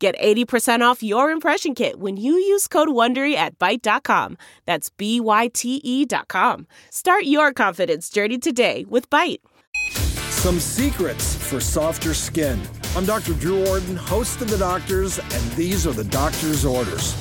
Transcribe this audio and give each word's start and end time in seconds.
Get 0.00 0.18
80% 0.18 0.80
off 0.80 1.02
your 1.02 1.30
impression 1.30 1.74
kit 1.74 2.00
when 2.00 2.16
you 2.16 2.32
use 2.32 2.66
code 2.66 2.88
WONDERY 2.88 3.34
at 3.34 3.58
Byte.com. 3.58 4.38
That's 4.64 4.88
B-Y-T-E 4.88 6.06
dot 6.06 6.28
com. 6.28 6.66
Start 6.88 7.24
your 7.24 7.52
confidence 7.52 8.08
journey 8.08 8.38
today 8.38 8.86
with 8.88 9.10
Byte. 9.10 9.40
Some 10.30 10.58
secrets 10.58 11.36
for 11.36 11.60
softer 11.60 12.14
skin. 12.14 12.58
I'm 12.96 13.04
Dr. 13.04 13.34
Drew 13.34 13.66
Ordon, 13.66 13.94
host 13.94 14.40
of 14.40 14.48
The 14.48 14.56
Doctors, 14.56 15.18
and 15.18 15.52
these 15.52 15.86
are 15.86 15.92
the 15.92 16.04
doctor's 16.04 16.64
orders. 16.64 17.14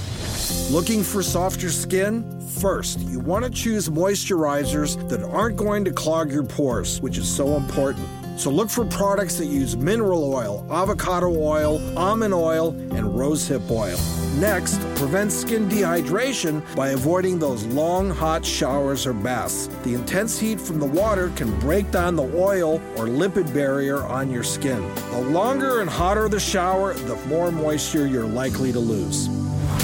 Looking 0.71 1.03
for 1.03 1.21
softer 1.21 1.69
skin? 1.69 2.23
First, 2.57 2.99
you 3.01 3.19
want 3.19 3.45
to 3.45 3.51
choose 3.51 3.89
moisturizers 3.89 5.07
that 5.09 5.23
aren't 5.23 5.55
going 5.55 5.85
to 5.85 5.91
clog 5.91 6.31
your 6.31 6.43
pores, 6.43 6.99
which 6.99 7.17
is 7.17 7.33
so 7.33 7.55
important. 7.55 8.05
So 8.37 8.49
look 8.49 8.69
for 8.69 8.85
products 8.85 9.37
that 9.37 9.45
use 9.45 9.77
mineral 9.77 10.33
oil, 10.33 10.65
avocado 10.71 11.29
oil, 11.29 11.79
almond 11.97 12.33
oil, 12.33 12.69
and 12.69 13.05
rosehip 13.05 13.69
oil. 13.69 13.97
Next, 14.39 14.79
prevent 14.95 15.31
skin 15.31 15.69
dehydration 15.69 16.63
by 16.75 16.89
avoiding 16.89 17.37
those 17.37 17.65
long, 17.65 18.09
hot 18.09 18.45
showers 18.45 19.05
or 19.05 19.13
baths. 19.13 19.67
The 19.83 19.93
intense 19.93 20.39
heat 20.39 20.59
from 20.59 20.79
the 20.79 20.85
water 20.85 21.31
can 21.35 21.57
break 21.59 21.91
down 21.91 22.15
the 22.15 22.31
oil 22.35 22.75
or 22.95 23.07
lipid 23.07 23.53
barrier 23.53 24.03
on 24.03 24.31
your 24.31 24.43
skin. 24.43 24.81
The 25.11 25.21
longer 25.21 25.81
and 25.81 25.89
hotter 25.89 26.27
the 26.27 26.39
shower, 26.39 26.93
the 26.93 27.15
more 27.27 27.51
moisture 27.51 28.07
you're 28.07 28.25
likely 28.25 28.71
to 28.71 28.79
lose. 28.79 29.29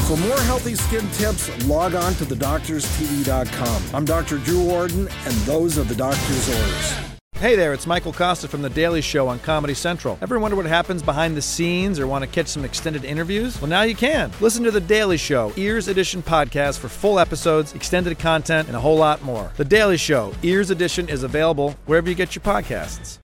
For 0.07 0.15
more 0.17 0.39
healthy 0.41 0.75
skin 0.75 1.09
tips, 1.13 1.49
log 1.65 1.95
on 1.95 2.13
to 2.15 2.25
thedoctorstv.com. 2.25 3.83
I'm 3.91 4.05
Dr. 4.05 4.37
Drew 4.37 4.69
Ordon, 4.69 5.07
and 5.07 5.33
those 5.47 5.79
are 5.79 5.83
the 5.83 5.95
doctor's 5.95 6.47
orders. 6.47 6.93
Hey 7.37 7.55
there, 7.55 7.73
it's 7.73 7.87
Michael 7.87 8.13
Kosta 8.13 8.47
from 8.47 8.61
The 8.61 8.69
Daily 8.69 9.01
Show 9.01 9.27
on 9.27 9.39
Comedy 9.39 9.73
Central. 9.73 10.19
Ever 10.21 10.39
wonder 10.39 10.55
what 10.55 10.67
happens 10.67 11.01
behind 11.01 11.35
the 11.35 11.41
scenes 11.41 11.99
or 11.99 12.05
want 12.05 12.23
to 12.23 12.29
catch 12.29 12.47
some 12.47 12.63
extended 12.63 13.03
interviews? 13.03 13.59
Well, 13.59 13.69
now 13.69 13.81
you 13.81 13.95
can. 13.95 14.31
Listen 14.39 14.63
to 14.63 14.71
The 14.71 14.79
Daily 14.79 15.17
Show, 15.17 15.51
Ears 15.57 15.87
Edition 15.87 16.21
podcast 16.21 16.77
for 16.77 16.87
full 16.87 17.17
episodes, 17.17 17.73
extended 17.73 18.19
content, 18.19 18.67
and 18.67 18.77
a 18.77 18.79
whole 18.79 18.97
lot 18.97 19.23
more. 19.23 19.51
The 19.57 19.65
Daily 19.65 19.97
Show, 19.97 20.33
Ears 20.43 20.69
Edition 20.69 21.09
is 21.09 21.23
available 21.23 21.75
wherever 21.87 22.07
you 22.07 22.15
get 22.15 22.35
your 22.35 22.43
podcasts. 22.43 23.13